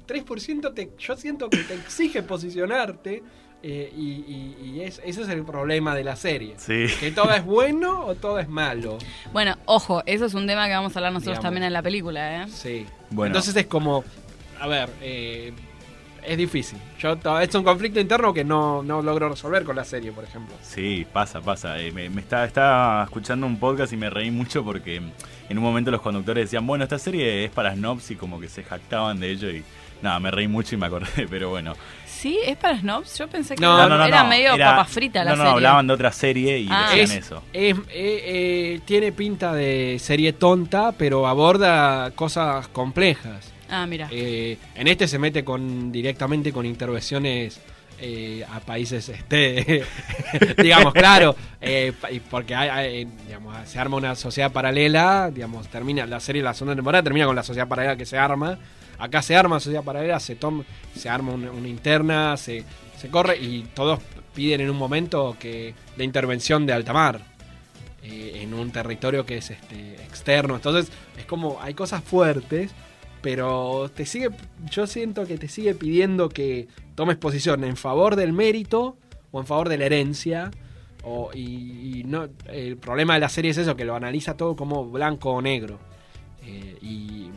3%, 0.07 0.75
te, 0.75 0.91
yo 0.99 1.17
siento 1.17 1.49
que 1.51 1.59
te 1.59 1.75
exige 1.75 2.23
posicionarte 2.23 3.23
eh, 3.63 3.91
y, 3.97 4.03
y- 4.03 4.57
y 4.75 4.81
es, 4.83 5.01
ese 5.05 5.23
es 5.23 5.29
el 5.31 5.43
problema 5.45 5.95
de 5.95 6.05
la 6.05 6.17
serie. 6.17 6.55
Sí. 6.59 6.85
Que 7.01 7.11
todo 7.11 7.31
es 7.33 7.45
bueno 7.45 8.05
o 8.05 8.15
todo 8.15 8.39
es 8.39 8.49
malo. 8.49 8.99
Bueno, 9.33 9.57
ojo, 9.65 10.03
eso 10.05 10.27
es 10.27 10.35
un 10.35 10.47
tema 10.47 10.67
que 10.67 10.75
vamos 10.75 10.95
a 10.95 10.99
hablar 10.99 11.13
nosotros 11.13 11.35
Digamos. 11.39 11.45
también 11.45 11.65
en 11.65 11.73
la 11.73 11.83
película, 11.83 12.43
¿eh? 12.43 12.47
Sí. 12.49 12.85
Bueno. 13.11 13.29
Entonces 13.33 13.57
es 13.57 13.67
como, 13.67 14.05
a 14.61 14.67
ver, 14.67 14.91
eh, 15.01 15.53
es 16.27 16.37
difícil. 16.37 16.79
Yo 16.99 17.17
es 17.41 17.55
un 17.55 17.65
conflicto 17.65 18.01
interno 18.01 18.33
que 18.33 18.45
no, 18.45 18.83
no 18.83 19.03
logro 19.03 19.29
resolver 19.29 19.65
con 19.65 19.77
la 19.77 19.85
serie, 19.85 20.13
por 20.13 20.25
ejemplo. 20.25 20.55
Sí, 20.63 21.07
pasa, 21.13 21.41
pasa. 21.41 21.79
Eh, 21.81 21.93
me, 21.93 22.09
me 22.11 22.21
estaba, 22.21 22.45
estaba 22.45 23.05
escuchando 23.05 23.47
un 23.47 23.59
podcast 23.59 23.93
y 23.93 23.97
me 23.97 24.11
reí 24.11 24.31
mucho 24.31 24.65
porque 24.65 24.97
en 24.97 25.59
un 25.59 25.65
momento 25.65 25.91
los 25.91 26.01
conductores 26.01 26.45
decían, 26.47 26.67
bueno, 26.67 26.85
esta 26.85 26.99
serie 26.99 27.45
es 27.45 27.51
para 27.51 27.75
snobs 27.75 28.11
y 28.11 28.17
como 28.17 28.41
que 28.41 28.49
se 28.49 28.63
jactaban 28.65 29.21
de 29.21 29.31
ello 29.31 29.51
y 29.51 29.63
nada, 30.03 30.19
me 30.21 30.31
reí 30.31 30.49
mucho 30.49 30.75
y 30.75 30.79
me 30.79 30.87
acordé, 30.87 31.27
pero 31.31 31.51
bueno. 31.51 31.75
sí, 32.07 32.39
es 32.45 32.57
para 32.57 32.79
snobs. 32.79 33.19
Yo 33.19 33.29
pensé 33.29 33.55
que 33.55 33.61
No, 33.61 33.77
era, 33.79 33.89
no, 33.89 33.99
no, 33.99 34.05
era 34.07 34.23
no, 34.23 34.29
medio 34.31 34.55
era- 34.55 34.71
papa 34.77 34.85
frita 34.87 35.23
la 35.25 35.31
no, 35.33 35.37
no, 35.37 35.43
serie. 35.43 35.55
hablaban 35.55 35.87
de 35.87 35.93
otra 35.93 36.11
serie 36.13 36.59
y 36.59 36.69
Ah. 36.71 36.89
decían 36.91 37.19
Es- 37.19 37.27
eso. 37.27 37.43
es- 37.53 37.77
eh, 37.77 37.83
eh, 37.91 38.81
tiene 38.87 39.13
pinta 39.13 39.53
de 39.53 39.99
serie 40.01 40.33
tonta, 40.33 40.93
pero 40.93 41.27
aborda 41.27 42.11
cosas 42.13 42.69
complejas. 42.69 43.53
Ah, 43.71 43.87
mira. 43.87 44.09
Eh, 44.11 44.59
en 44.75 44.89
este 44.89 45.09
se 45.09 45.19
mete 45.19 45.45
con 45.45 45.91
directamente 45.91 46.53
con 46.53 46.67
intervenciones 46.67 47.61
eh, 48.01 48.45
a 48.51 48.61
países, 48.61 49.09
este, 49.09 49.85
digamos, 50.63 50.93
claro, 50.93 51.35
eh, 51.61 51.93
porque 52.31 52.55
hay- 52.55 53.05
digamos, 53.27 53.57
se 53.69 53.79
arma 53.79 53.97
una 53.97 54.15
sociedad 54.17 54.53
paralela, 54.53 55.31
digamos, 55.33 55.69
termina 55.69 56.05
la 56.05 56.21
serie, 56.21 56.43
la 56.43 56.53
segunda 56.55 56.75
temporada 56.75 57.03
termina 57.05 57.27
con 57.27 57.37
la 57.37 57.43
sociedad 57.43 57.69
paralela 57.69 57.97
que 57.97 58.05
se 58.07 58.19
arma. 58.19 58.59
Acá 58.99 59.23
se 59.23 59.35
arma 59.37 59.59
sociedad 59.61 59.83
paralela, 59.83 60.21
se 60.21 60.37
toma, 60.37 60.65
se 60.97 61.09
arma 61.09 61.33
una, 61.33 61.69
interna, 61.69 62.37
se, 62.37 62.65
se 62.99 63.09
corre 63.09 63.37
y 63.39 63.63
todos 63.75 64.01
piden 64.35 64.61
en 64.61 64.71
un 64.71 64.77
momento 64.77 65.37
que 65.39 65.75
la 65.97 66.05
intervención 66.05 66.67
de 66.67 66.73
altamar 66.73 67.21
eh, 68.03 68.41
en 68.43 68.55
un 68.55 68.71
territorio 68.71 69.25
que 69.25 69.39
es 69.39 69.51
este 69.51 69.95
externo. 70.05 70.57
Entonces, 70.57 70.93
es 71.19 71.25
como 71.25 71.59
hay 71.63 71.75
cosas 71.75 72.03
fuertes, 72.05 72.71
pero 73.25 73.89
te 73.89 74.05
sigue 74.05 74.29
yo 74.71 74.87
siento 74.87 75.27
que 75.27 75.39
te 75.39 75.49
sigue 75.49 75.75
pidiendo 75.75 76.29
que 76.29 76.69
tomes 76.95 77.17
posición 77.17 77.65
en 77.65 77.79
favor 77.79 78.17
del 78.17 78.35
mérito 78.35 78.99
o 79.33 79.41
en 79.41 79.47
favor 79.47 79.71
de 79.71 79.79
la 79.79 79.87
herencia. 79.87 80.51
O, 81.05 81.31
y, 81.33 82.03
no 82.05 82.29
el 82.49 82.77
problema 82.77 83.15
de 83.15 83.21
la 83.21 83.31
serie 83.31 83.53
es 83.53 83.57
eso, 83.57 83.77
que 83.77 83.87
lo 83.87 83.95
analiza 83.95 84.37
todo 84.37 84.55
como 84.55 84.85
blanco 84.91 85.31
o 85.31 85.41
negro. 85.41 85.79
Eh, 86.43 86.77
y 86.83 87.31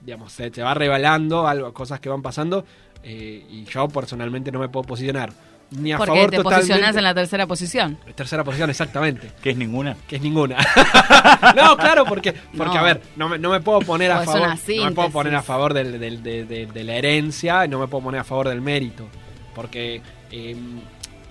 digamos, 0.00 0.32
se 0.32 0.50
te 0.50 0.62
va 0.62 0.74
revelando 0.74 1.46
algo, 1.46 1.72
cosas 1.72 2.00
que 2.00 2.08
van 2.08 2.22
pasando. 2.22 2.64
eh, 3.04 3.46
y 3.48 3.64
yo 3.66 3.86
personalmente 3.86 4.50
no 4.50 4.58
me 4.58 4.68
puedo 4.68 4.84
posicionar 4.84 5.32
ni 5.70 5.92
a 5.92 5.96
Porque 5.98 6.12
favor 6.12 6.30
te 6.30 6.36
totalmente. 6.36 6.66
posicionás 6.68 6.96
en 6.96 7.02
la 7.02 7.14
tercera 7.14 7.46
posición. 7.46 7.98
Tercera 8.14 8.44
posición, 8.44 8.70
exactamente. 8.70 9.30
¿Qué 9.42 9.50
es 9.50 9.56
ninguna? 9.56 9.96
Que 10.06 10.16
es 10.16 10.22
ninguna. 10.22 10.56
no, 11.56 11.76
claro, 11.76 12.04
porque, 12.04 12.32
porque 12.56 12.74
No. 12.74 12.80
a 12.80 12.82
ver, 12.82 13.02
no 13.16 13.28
me, 13.28 13.38
no 13.38 13.50
me 13.50 13.60
puedo 13.60 13.80
poner 13.80 14.10
a 14.12 14.16
Pues 14.18 14.26
favor. 14.26 14.48
No 14.48 14.84
me 14.84 14.92
puedo 14.92 15.10
poner 15.10 15.34
a 15.34 15.42
favor 15.42 15.74
del- 15.74 15.98
del- 15.98 16.22
de, 16.22 16.44
de- 16.44 16.66
de 16.66 16.84
la 16.84 16.94
herencia 16.94 17.64
y 17.64 17.68
no 17.68 17.78
me 17.80 17.88
puedo 17.88 18.04
poner 18.04 18.20
a 18.20 18.24
favor 18.24 18.48
del 18.48 18.60
mérito. 18.60 19.08
Porque, 19.54 20.00
eh, 20.30 20.56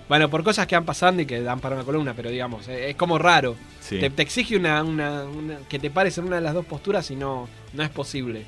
bueno, 0.08 0.28
por 0.28 0.44
cosas 0.44 0.66
que 0.66 0.76
han 0.76 0.84
pasando 0.84 1.22
y 1.22 1.26
que 1.26 1.40
dan 1.40 1.60
para 1.60 1.74
una 1.76 1.84
columna, 1.84 2.12
pero 2.14 2.30
digamos, 2.30 2.68
eh, 2.68 2.90
es 2.90 2.96
como 2.96 3.18
raro. 3.18 3.56
Sí. 3.80 3.98
Te, 3.98 4.10
te 4.10 4.22
exige 4.22 4.56
una, 4.56 4.82
una- 4.82 5.24
una- 5.24 5.56
que 5.68 5.78
te 5.78 5.90
pares 5.90 6.18
en 6.18 6.24
una 6.24 6.36
de 6.36 6.42
las 6.42 6.54
dos 6.54 6.66
posturas 6.66 7.10
y 7.10 7.16
no, 7.16 7.48
no 7.72 7.82
es 7.82 7.88
posible. 7.90 8.44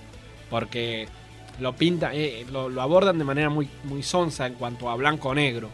Porque 0.50 1.08
lo 1.60 1.72
pinta, 1.74 2.10
eh, 2.14 2.46
lo, 2.50 2.68
lo 2.68 2.82
abordan 2.82 3.18
de 3.18 3.24
manera 3.24 3.50
muy, 3.50 3.68
muy 3.84 4.02
sonsa 4.02 4.46
en 4.46 4.54
cuanto 4.54 4.88
a 4.90 4.94
blanco 4.96 5.30
o 5.30 5.34
negro. 5.34 5.70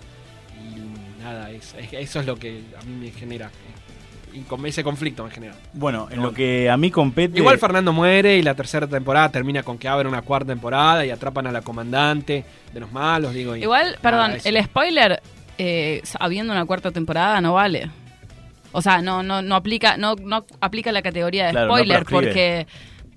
Y 0.59 1.23
nada, 1.23 1.51
es- 1.51 1.75
es- 1.79 1.93
eso 1.93 2.21
es 2.21 2.27
lo 2.27 2.37
que 2.37 2.63
a 2.81 2.85
mí 2.85 2.97
me 3.07 3.11
genera. 3.11 3.51
Y 4.33 4.41
con 4.41 4.65
ese 4.67 4.83
conflicto 4.83 5.23
me 5.23 5.31
genera. 5.31 5.55
Bueno, 5.75 6.09
en 6.11 6.21
lo 6.21 6.33
que 6.33 6.69
a 6.69 6.77
mí 6.77 6.91
compete. 6.91 7.39
Igual 7.39 7.57
Fernando 7.59 7.93
muere 7.93 8.37
y 8.37 8.43
la 8.43 8.55
tercera 8.55 8.85
temporada 8.89 9.29
termina 9.29 9.63
con 9.63 9.79
que 9.79 9.87
abren 9.87 10.09
una 10.09 10.23
cuarta 10.23 10.49
temporada 10.53 11.07
y 11.07 11.11
atrapan 11.11 11.47
a 11.47 11.53
la 11.53 11.63
comandante 11.63 12.45
de 12.73 12.81
los 12.81 12.91
malos, 12.91 13.33
digo. 13.33 13.55
y 13.55 13.63
Igual, 13.63 13.87
nada, 13.91 13.99
perdón, 14.01 14.33
eso. 14.33 14.49
el 14.49 14.65
spoiler, 14.65 15.23
eh, 15.57 16.03
habiendo 16.19 16.53
una 16.53 16.65
cuarta 16.67 16.91
temporada, 16.91 17.41
no 17.41 17.53
vale. 17.55 17.89
O 18.73 18.83
sea, 18.83 19.01
no, 19.03 19.23
no, 19.23 19.41
no 19.41 19.55
aplica, 19.55 19.97
no, 19.99 20.17
no 20.17 20.45
aplica 20.61 20.91
la 20.91 21.01
categoría 21.03 21.45
de 21.47 21.51
Claro, 21.53 21.69
spoiler 21.69 22.05
porque, 22.05 22.67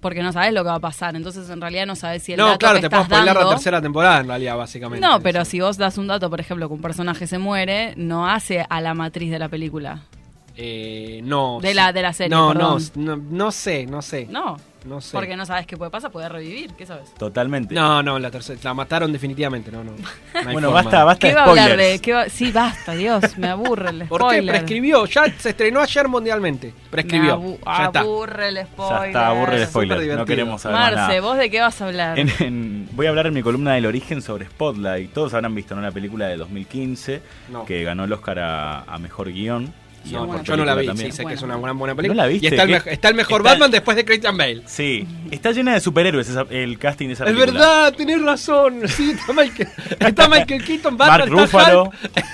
porque 0.07 0.23
no 0.23 0.31
sabes 0.33 0.53
lo 0.53 0.63
que 0.63 0.69
va 0.69 0.75
a 0.75 0.79
pasar. 0.79 1.15
Entonces, 1.15 1.49
en 1.49 1.59
realidad 1.61 1.85
no 1.85 1.95
sabes 1.95 2.23
si 2.23 2.33
el 2.33 2.39
No, 2.39 2.47
dato 2.47 2.59
claro, 2.59 2.75
que 2.75 2.81
te 2.81 2.89
puedo 2.89 3.03
estás 3.03 3.17
spoiler 3.17 3.33
dando. 3.35 3.49
la 3.49 3.55
tercera 3.55 3.81
temporada 3.81 4.19
en 4.21 4.27
realidad, 4.27 4.57
básicamente. 4.57 5.05
No, 5.05 5.19
pero 5.21 5.43
Sí. 5.45 5.51
si 5.51 5.59
vos 5.61 5.77
das 5.77 5.97
un 5.97 6.07
dato, 6.07 6.29
por 6.29 6.39
ejemplo, 6.39 6.67
que 6.67 6.73
un 6.73 6.81
personaje 6.81 7.27
se 7.27 7.37
muere, 7.37 7.93
no 7.97 8.27
hace 8.29 8.65
a 8.69 8.81
la 8.81 8.93
matriz 8.93 9.29
de 9.31 9.39
la 9.39 9.49
película. 9.49 10.01
Eh, 10.59 11.21
no. 11.23 11.59
De 11.61 11.73
la- 11.73 11.93
de 11.93 12.01
la 12.01 12.13
serie, 12.13 12.29
No, 12.35 12.53
no, 12.53 12.77
no, 12.95 13.15
no 13.17 13.51
sé, 13.51 13.85
no 13.85 14.01
sé. 14.01 14.25
No, 14.27 14.57
No 14.85 15.01
sé. 15.01 15.15
porque 15.15 15.35
no 15.37 15.45
sabes 15.45 15.67
qué 15.67 15.77
puede 15.77 15.91
pasar, 15.91 16.11
puede 16.11 16.27
revivir, 16.29 16.73
¿qué 16.73 16.85
sabes? 16.87 17.13
Totalmente. 17.13 17.75
No, 17.75 18.01
no, 18.01 18.17
la 18.17 18.31
tercera, 18.31 18.59
la 18.63 18.73
mataron 18.73 19.11
definitivamente, 19.13 19.71
no, 19.71 19.83
no. 19.83 19.91
bueno, 20.45 20.53
forma. 20.69 20.69
basta, 20.71 21.03
basta 21.03 21.27
¿Qué 21.27 21.35
va 21.35 21.41
a 21.43 21.49
hablar 21.49 21.77
de? 21.77 21.99
qué 21.99 22.13
va- 22.13 22.27
Sí, 22.29 22.51
basta, 22.51 22.93
Dios, 22.93 23.37
me 23.37 23.49
aburre 23.49 23.91
el 23.91 24.05
¿Por 24.07 24.21
qué 24.21 24.25
spoiler. 24.27 24.55
prescribió? 24.55 25.05
Ya 25.05 25.25
se 25.37 25.49
estrenó 25.49 25.79
ayer 25.79 26.07
mundialmente. 26.07 26.73
Prescribió. 26.89 27.37
Me 27.39 27.45
abu- 27.49 27.59
ya 27.63 27.85
está. 27.85 27.99
aburre 27.99 28.47
el 28.47 28.65
spoiler. 28.65 28.99
Ya 29.01 29.07
está, 29.07 29.27
aburre 29.27 29.55
el 29.57 29.67
spoiler. 29.67 30.17
No 30.17 30.25
queremos 30.25 30.61
saber 30.61 30.79
más 30.79 30.91
Marce, 30.93 31.07
nada. 31.17 31.21
¿vos 31.21 31.37
de 31.37 31.49
qué 31.51 31.61
vas 31.61 31.79
a 31.81 31.85
hablar? 31.85 32.17
En- 32.17 32.31
en- 32.39 32.89
voy 32.93 33.05
a 33.05 33.09
hablar 33.09 33.27
en 33.27 33.33
mi 33.35 33.43
columna 33.43 33.73
del 33.75 33.85
origen 33.85 34.23
sobre 34.23 34.45
Spotlight. 34.47 35.13
Todos 35.13 35.35
habrán 35.35 35.53
visto 35.53 35.75
¿no? 35.75 35.81
la 35.81 35.91
película 35.91 36.25
de 36.27 36.37
2015 36.37 37.21
No. 37.51 37.63
que 37.65 37.83
ganó 37.83 38.05
el 38.05 38.13
Oscar 38.13 38.39
a, 38.39 38.79
a 38.81 38.97
mejor 38.97 39.31
guion. 39.31 39.71
Y 40.09 40.13
No, 40.13 40.43
yo 40.43 40.57
no 40.57 40.65
la 40.65 40.75
vi, 40.75 40.87
también. 40.87 41.11
sí 41.11 41.17
sé 41.17 41.25
que 41.25 41.33
es 41.33 41.41
una 41.41 41.55
buena, 41.55 41.73
buena 41.73 41.95
película. 41.95 42.23
¿No 42.23 42.27
la 42.27 42.31
viste? 42.31 42.45
Y 42.45 42.47
está 42.47 42.63
el, 43.09 43.15
mejor 43.15 43.41
Está- 43.41 43.51
Batman 43.51 43.71
después 43.71 43.97
de 43.97 44.05
Christian 44.05 44.37
Bale. 44.37 44.61
Sí, 44.65 45.05
está 45.31 45.51
llena 45.51 45.73
de 45.73 45.79
superhéroes 45.81 46.29
esa- 46.29 46.45
el 46.49 46.77
casting 46.79 47.07
de 47.07 47.13
esa 47.13 47.25
Es 47.25 47.31
película. 47.33 47.51
verdad, 47.59 47.93
tenés 47.93 48.21
razón. 48.21 48.81
Sí, 48.87 49.11
está 49.11 49.33
Michael, 49.33 49.69
está 49.99 50.29
Michael 50.29 50.63
Keaton, 50.63 50.97
Batman, 50.97 51.19
Mark 51.29 51.43
está 51.45 51.59
Ruffalo. 51.59 51.91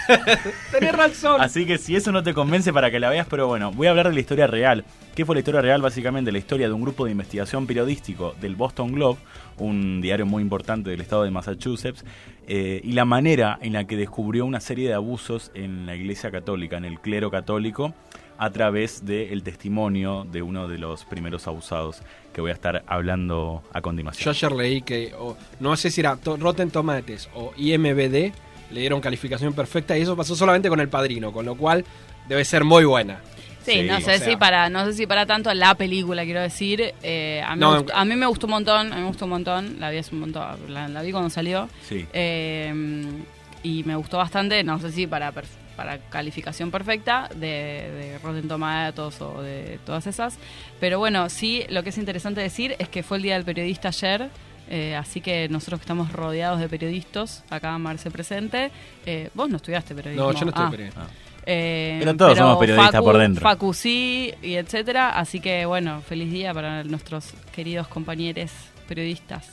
Tenés 0.71 0.91
razón. 0.93 1.41
Así 1.41 1.65
que 1.65 1.77
si 1.77 1.95
eso 1.95 2.11
no 2.11 2.23
te 2.23 2.33
convence 2.33 2.71
para 2.73 2.91
que 2.91 2.99
la 2.99 3.09
veas, 3.09 3.27
pero 3.29 3.47
bueno, 3.47 3.71
voy 3.71 3.87
a 3.87 3.91
hablar 3.91 4.09
de 4.09 4.13
la 4.15 4.19
historia 4.19 4.47
real. 4.47 4.83
¿Qué 5.15 5.25
fue 5.25 5.35
la 5.35 5.39
historia 5.41 5.61
real? 5.61 5.79
Básicamente 5.79 6.31
la 6.31 6.39
historia 6.39 6.67
de 6.67 6.73
un 6.73 6.81
grupo 6.81 7.05
de 7.05 7.11
investigación 7.11 7.67
periodístico 7.67 8.33
del 8.41 8.55
Boston 8.55 8.93
Globe, 8.93 9.19
un 9.59 10.01
diario 10.01 10.25
muy 10.25 10.41
importante 10.41 10.89
del 10.89 11.01
estado 11.01 11.23
de 11.23 11.29
Massachusetts, 11.29 12.03
eh, 12.47 12.81
y 12.83 12.93
la 12.93 13.05
manera 13.05 13.59
en 13.61 13.73
la 13.73 13.85
que 13.85 13.95
descubrió 13.95 14.43
una 14.43 14.59
serie 14.59 14.87
de 14.87 14.95
abusos 14.95 15.51
en 15.53 15.85
la 15.85 15.95
iglesia 15.95 16.31
católica, 16.31 16.77
en 16.77 16.85
el 16.85 16.99
clero 16.99 17.29
católico, 17.29 17.93
a 18.39 18.49
través 18.49 19.05
del 19.05 19.43
testimonio 19.43 20.25
de 20.31 20.41
uno 20.41 20.67
de 20.67 20.79
los 20.79 21.05
primeros 21.05 21.47
abusados 21.47 22.01
que 22.33 22.41
voy 22.41 22.49
a 22.49 22.55
estar 22.55 22.83
hablando 22.87 23.61
a 23.71 23.77
Yo 23.77 23.81
continuación. 23.83 24.31
ayer 24.31 24.51
leí 24.51 24.81
que, 24.81 25.13
no 25.59 25.77
sé 25.77 25.91
si 25.91 26.01
era 26.01 26.17
Rotten 26.25 26.71
Tomatoes 26.71 27.29
o 27.35 27.53
IMBD, 27.55 28.33
le 28.71 28.79
dieron 28.79 28.99
calificación 28.99 29.53
perfecta 29.53 29.95
y 29.95 30.01
eso 30.01 30.15
pasó 30.17 30.35
solamente 30.35 30.69
con 30.69 30.79
El 30.79 30.89
Padrino, 30.89 31.31
con 31.31 31.45
lo 31.45 31.55
cual 31.55 31.85
debe 32.27 32.43
ser 32.43 32.63
muy 32.63 32.85
buena. 32.85 33.21
Sí, 33.63 33.71
Sí, 33.71 33.83
no 33.83 33.95
sé 33.99 34.19
sea. 34.19 34.19
si 34.19 34.35
para, 34.35 34.69
no 34.69 34.85
sé 34.85 34.93
si 34.93 35.07
para 35.07 35.25
tanto 35.25 35.53
la 35.53 35.75
película, 35.75 36.23
quiero 36.23 36.41
decir. 36.41 36.93
Eh, 37.01 37.41
a, 37.45 37.55
mí 37.55 37.59
No, 37.61 37.77
gustó- 37.81 37.95
a 37.95 38.05
mí 38.05 38.15
me 38.15 38.25
gustó 38.25 38.47
un 38.47 38.51
montón, 38.51 38.91
a 38.93 38.95
mí 38.95 39.01
me 39.01 39.07
gustó 39.07 39.25
un 39.25 39.31
montón, 39.31 39.79
la 39.79 39.89
vi 39.89 39.97
hace 39.97 40.13
un 40.13 40.21
montón, 40.21 40.57
la, 40.73 40.87
la 40.87 41.01
vi 41.01 41.11
cuando 41.11 41.29
salió. 41.29 41.69
Sí. 41.87 42.05
Eh, 42.13 43.05
y 43.63 43.83
me 43.85 43.95
gustó 43.95 44.17
bastante, 44.17 44.63
no 44.63 44.79
sé 44.79 44.91
si 44.91 45.07
para, 45.07 45.31
per- 45.31 45.45
para 45.77 45.97
calificación 45.97 46.69
perfecta 46.69 47.29
de, 47.33 47.47
de 47.47 48.19
Rotten 48.21 48.47
Tomatoes 48.47 49.21
o 49.21 49.41
de 49.41 49.79
todas 49.85 50.05
esas. 50.05 50.37
Pero 50.79 50.99
bueno, 50.99 51.29
sí, 51.29 51.63
lo 51.69 51.81
que 51.83 51.89
es 51.89 51.97
interesante 51.97 52.41
decir 52.41 52.75
es 52.77 52.89
que 52.89 53.01
fue 53.03 53.17
el 53.17 53.23
Día 53.23 53.35
del 53.35 53.45
Periodista 53.45 53.87
ayer. 53.87 54.29
eh, 54.69 54.95
así 54.95 55.19
que 55.21 55.47
nosotros 55.49 55.79
que 55.79 55.83
estamos 55.83 56.11
rodeados 56.11 56.59
de 56.59 56.69
periodistas, 56.69 57.43
acá 57.49 57.77
Marce 57.77 58.09
presente, 58.11 58.71
eh, 59.05 59.29
vos 59.33 59.49
no 59.49 59.57
estudiaste 59.57 59.93
periodismo. 59.95 60.31
No, 60.31 60.33
yo 60.37 60.45
no 60.45 60.49
estoy 60.51 60.65
Ah. 60.65 60.69
periodista. 60.71 61.01
Ah. 61.01 61.07
Eh, 61.45 61.97
Pero 61.99 62.15
todos 62.15 62.37
somos 62.37 62.57
periodistas 62.57 63.01
por 63.01 63.17
dentro. 63.17 63.41
Facu 63.41 63.73
sí, 63.73 64.33
y 64.41 64.55
etcétera. 64.55 65.09
Así 65.17 65.39
que 65.39 65.65
bueno, 65.65 66.01
feliz 66.01 66.31
día 66.31 66.53
para 66.53 66.83
nuestros 66.83 67.33
queridos 67.53 67.87
compañeros 67.87 68.51
periodistas. 68.87 69.49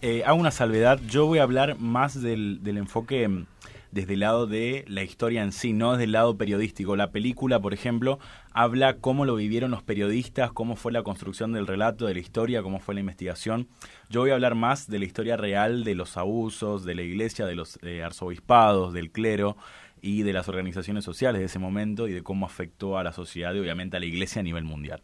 Eh, 0.00 0.22
hago 0.24 0.38
una 0.38 0.52
salvedad, 0.52 1.00
yo 1.08 1.26
voy 1.26 1.40
a 1.40 1.42
hablar 1.42 1.78
más 1.80 2.20
del, 2.22 2.62
del 2.62 2.78
enfoque 2.78 3.26
mm, 3.26 3.46
desde 3.90 4.14
el 4.14 4.20
lado 4.20 4.46
de 4.46 4.84
la 4.86 5.02
historia 5.02 5.42
en 5.42 5.50
sí, 5.50 5.72
no 5.72 5.92
desde 5.92 6.04
el 6.04 6.12
lado 6.12 6.36
periodístico. 6.36 6.94
La 6.94 7.10
película, 7.10 7.60
por 7.60 7.74
ejemplo, 7.74 8.18
habla 8.52 8.98
cómo 8.98 9.24
lo 9.24 9.34
vivieron 9.34 9.70
los 9.70 9.82
periodistas, 9.82 10.52
cómo 10.52 10.76
fue 10.76 10.92
la 10.92 11.02
construcción 11.02 11.52
del 11.52 11.66
relato, 11.66 12.06
de 12.06 12.14
la 12.14 12.20
historia, 12.20 12.62
cómo 12.62 12.80
fue 12.80 12.94
la 12.94 13.00
investigación. 13.00 13.68
Yo 14.08 14.20
voy 14.20 14.30
a 14.30 14.34
hablar 14.34 14.54
más 14.54 14.88
de 14.88 14.98
la 14.98 15.04
historia 15.04 15.36
real 15.36 15.84
de 15.84 15.94
los 15.94 16.16
abusos, 16.16 16.84
de 16.84 16.94
la 16.94 17.02
iglesia, 17.02 17.46
de 17.46 17.54
los 17.54 17.78
eh, 17.82 18.02
arzobispados, 18.02 18.92
del 18.92 19.10
clero 19.10 19.56
y 20.02 20.22
de 20.22 20.32
las 20.32 20.48
organizaciones 20.48 21.04
sociales 21.04 21.40
de 21.40 21.46
ese 21.46 21.58
momento 21.58 22.08
y 22.08 22.12
de 22.12 22.22
cómo 22.22 22.46
afectó 22.46 22.98
a 22.98 23.04
la 23.04 23.12
sociedad 23.12 23.54
y 23.54 23.58
obviamente 23.58 23.96
a 23.96 24.00
la 24.00 24.06
iglesia 24.06 24.40
a 24.40 24.42
nivel 24.42 24.64
mundial. 24.64 25.02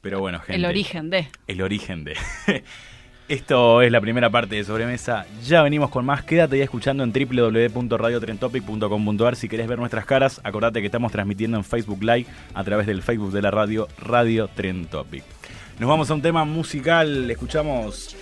Pero 0.00 0.20
bueno, 0.20 0.40
gente. 0.40 0.54
El 0.54 0.64
origen 0.64 1.10
de. 1.10 1.28
El 1.46 1.62
origen 1.62 2.04
de. 2.04 2.16
Esto 3.28 3.82
es 3.82 3.90
la 3.90 4.00
primera 4.00 4.30
parte 4.30 4.54
de 4.54 4.62
Sobremesa. 4.62 5.26
Ya 5.44 5.60
venimos 5.62 5.90
con 5.90 6.04
más. 6.04 6.22
Quédate 6.22 6.54
ahí 6.56 6.62
escuchando 6.62 7.02
en 7.02 7.12
www.radiotrentopic.com.ar. 7.12 9.34
Si 9.34 9.48
querés 9.48 9.66
ver 9.66 9.80
nuestras 9.80 10.06
caras, 10.06 10.40
acordate 10.44 10.78
que 10.80 10.86
estamos 10.86 11.10
transmitiendo 11.10 11.56
en 11.56 11.64
Facebook 11.64 12.00
Live 12.02 12.26
a 12.54 12.62
través 12.62 12.86
del 12.86 13.02
Facebook 13.02 13.32
de 13.32 13.42
la 13.42 13.50
radio 13.50 13.88
Radio 13.98 14.46
Tren 14.46 14.86
Topic. 14.86 15.24
Nos 15.80 15.88
vamos 15.88 16.08
a 16.08 16.14
un 16.14 16.22
tema 16.22 16.44
musical. 16.44 17.28
Escuchamos 17.28 18.14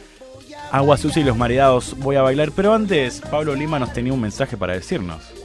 Agua 0.72 0.96
Sucia 0.96 1.20
y 1.20 1.26
los 1.26 1.36
Mareados. 1.36 1.94
Voy 1.98 2.16
a 2.16 2.22
bailar. 2.22 2.52
Pero 2.56 2.72
antes, 2.72 3.20
Pablo 3.30 3.54
Lima 3.54 3.78
nos 3.78 3.92
tenía 3.92 4.14
un 4.14 4.22
mensaje 4.22 4.56
para 4.56 4.72
decirnos. 4.72 5.43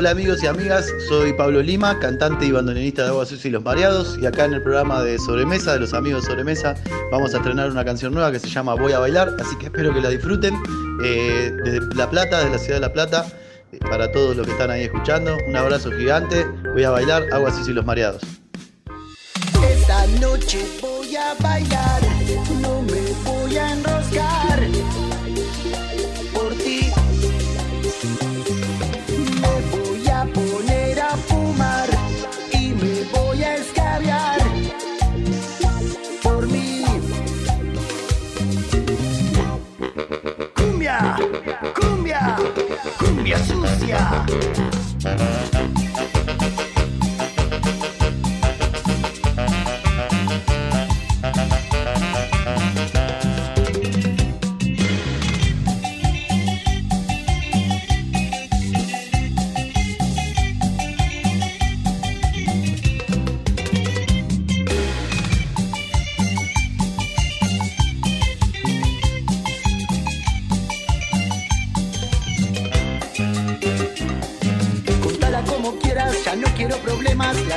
Hola 0.00 0.12
amigos 0.12 0.42
y 0.42 0.46
amigas, 0.46 0.90
soy 1.10 1.34
Pablo 1.34 1.60
Lima, 1.60 1.98
cantante 1.98 2.46
y 2.46 2.52
bandoneonista 2.52 3.02
de 3.02 3.08
Agua 3.08 3.26
Sucia 3.26 3.48
y 3.48 3.50
Los 3.50 3.62
Mareados 3.62 4.16
y 4.18 4.24
acá 4.24 4.46
en 4.46 4.54
el 4.54 4.62
programa 4.62 5.02
de 5.02 5.18
Sobremesa 5.18 5.74
de 5.74 5.80
los 5.80 5.92
amigos 5.92 6.22
de 6.22 6.30
Sobremesa 6.30 6.74
vamos 7.12 7.34
a 7.34 7.36
estrenar 7.36 7.70
una 7.70 7.84
canción 7.84 8.14
nueva 8.14 8.32
que 8.32 8.38
se 8.38 8.48
llama 8.48 8.72
Voy 8.76 8.92
a 8.92 8.98
bailar, 8.98 9.36
así 9.38 9.58
que 9.58 9.66
espero 9.66 9.92
que 9.92 10.00
la 10.00 10.08
disfruten 10.08 10.54
eh, 11.04 11.52
desde 11.64 11.94
La 11.94 12.08
Plata, 12.08 12.38
desde 12.38 12.50
la 12.50 12.58
ciudad 12.58 12.76
de 12.76 12.80
La 12.80 12.92
Plata, 12.94 13.26
eh, 13.72 13.78
para 13.90 14.10
todos 14.10 14.34
los 14.38 14.46
que 14.46 14.52
están 14.52 14.70
ahí 14.70 14.84
escuchando, 14.84 15.36
un 15.46 15.54
abrazo 15.54 15.92
gigante, 15.92 16.46
voy 16.72 16.84
a 16.84 16.90
bailar 16.92 17.26
Agua 17.30 17.50
Sucia 17.50 17.72
y 17.72 17.74
Los 17.74 17.84
Mareados. 17.84 18.22
Esta 19.62 20.06
noche 20.18 20.64
voy 20.80 21.14
a 21.14 21.34
bailar, 21.42 22.00
Cumbia, 41.00 42.36
cumbia, 42.98 43.38
sucia. 43.38 44.26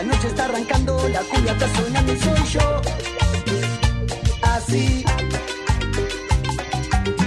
La 0.03 0.09
noche 0.09 0.27
está 0.27 0.43
arrancando, 0.43 1.07
la 1.07 1.21
cumbia 1.21 1.53
está 1.53 1.65
sonando 1.75 2.13
y 2.13 2.19
soy 2.19 2.43
yo. 2.49 2.81
Así. 4.41 5.05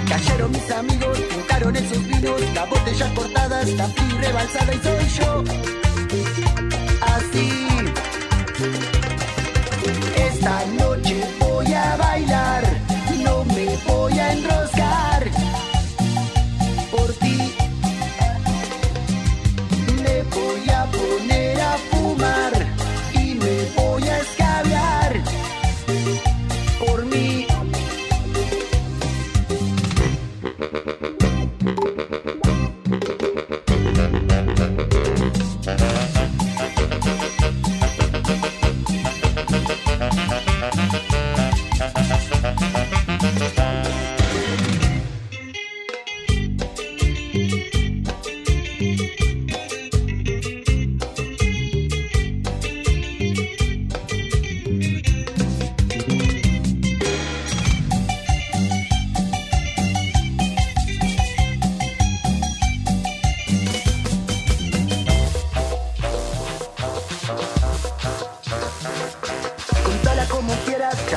Cayeron 0.07 0.53
mis 0.53 0.71
amigos, 0.71 1.19
juntaron 1.33 1.75
esos 1.75 2.07
vinos, 2.07 2.39
las 2.55 2.69
botellas 2.69 3.11
cortadas, 3.13 3.69
la 3.71 3.89
rebalsada 4.21 4.75
y 4.75 4.79
soy 4.79 5.09
yo. 5.09 5.86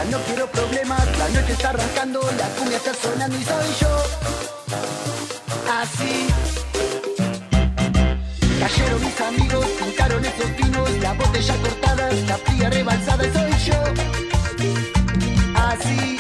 No 0.06 0.18
quiero 0.20 0.48
problemas. 0.48 1.06
La 1.18 1.30
noche 1.30 1.52
está 1.54 1.70
arrancando, 1.70 2.22
la 2.38 2.48
cumbia 2.58 2.78
está 2.78 2.94
sonando 2.94 3.38
y 3.38 3.44
soy 3.44 3.70
yo. 3.82 4.04
Así. 5.80 6.28
Cayeron 8.60 9.02
mis 9.02 9.22
amigos, 9.22 9.66
juntaron 9.80 10.26
esos 10.26 10.56
vinos, 10.58 10.90
la 11.02 11.14
botella 11.14 11.56
cortada, 11.62 12.12
la 12.12 12.38
fría 12.38 12.70
rebalsada 12.70 13.26
y 13.26 13.34
soy 13.34 13.52
yo. 13.66 13.84
Así. 15.56 16.19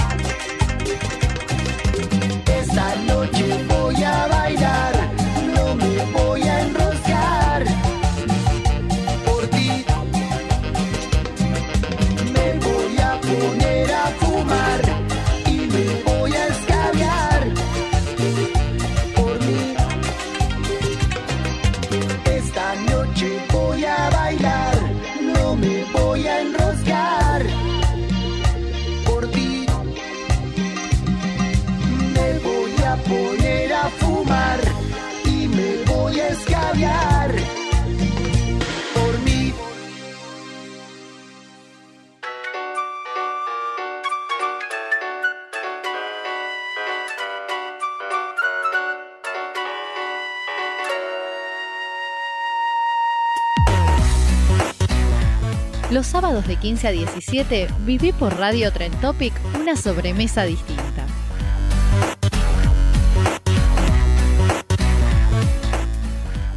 De 56.49 56.55
15 56.55 56.87
a 56.87 56.91
17 56.91 57.67
viví 57.85 58.11
por 58.11 58.35
Radio 58.35 58.73
Trend 58.73 58.99
Topic 58.99 59.33
una 59.61 59.75
sobremesa 59.75 60.45
distinta. 60.45 61.05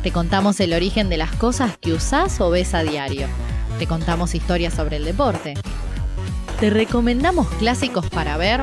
Te 0.03 0.11
contamos 0.11 0.59
el 0.61 0.73
origen 0.73 1.11
de 1.11 1.19
las 1.19 1.31
cosas 1.37 1.77
que 1.77 1.93
usás 1.93 2.41
o 2.41 2.49
ves 2.49 2.73
a 2.73 2.83
diario. 2.83 3.27
Te 3.79 3.87
contamos 3.87 4.35
historias 4.35 4.73
sobre 4.73 4.97
el 4.97 5.05
deporte. 5.05 5.55
Te 6.59 6.71
recomendamos 6.71 7.47
clásicos 7.59 8.09
para 8.09 8.39
ver 8.39 8.63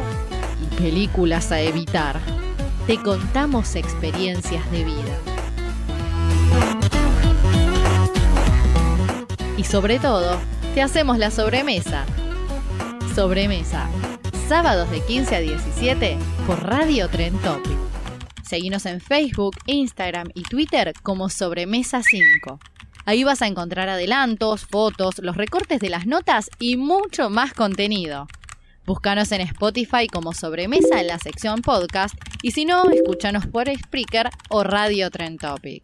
y 0.64 0.82
películas 0.82 1.52
a 1.52 1.62
evitar. 1.62 2.20
Te 2.88 2.98
contamos 2.98 3.76
experiencias 3.76 4.70
de 4.72 4.84
vida. 4.84 5.18
Y 9.58 9.64
sobre 9.64 10.00
todo, 10.00 10.40
te 10.74 10.82
hacemos 10.82 11.18
la 11.18 11.32
sobremesa. 11.32 12.06
Sobremesa. 13.16 13.90
Sábados 14.48 14.90
de 14.92 15.02
15 15.02 15.36
a 15.36 15.40
17 15.40 16.18
por 16.46 16.64
Radio 16.64 17.08
Tren 17.10 17.38
Topic. 17.40 17.78
Seguinos 18.44 18.86
en 18.86 19.00
Facebook, 19.00 19.56
Instagram 19.66 20.30
y 20.34 20.44
Twitter 20.44 20.94
como 21.04 21.30
Sobremesa 21.30 22.02
5. 22.04 22.60
Ahí 23.06 23.24
vas 23.24 23.42
a 23.42 23.48
encontrar 23.48 23.90
adelantos, 23.90 24.66
fotos, 24.66 25.20
los 25.20 25.38
recortes 25.38 25.80
de 25.80 25.90
las 25.90 26.06
notas 26.06 26.50
y 26.60 26.78
mucho 26.78 27.30
más 27.30 27.54
contenido. 27.54 28.28
Búscanos 28.86 29.32
en 29.32 29.42
Spotify 29.42 30.08
como 30.08 30.34
Sobremesa 30.34 31.00
en 31.00 31.08
la 31.08 31.20
sección 31.20 31.62
podcast 31.62 32.16
y 32.42 32.52
si 32.52 32.66
no, 32.66 32.90
escúchanos 32.90 33.46
por 33.48 33.68
Spreaker 33.68 34.30
o 34.50 34.64
Radio 34.64 35.10
Trend 35.12 35.40
Topic. 35.40 35.84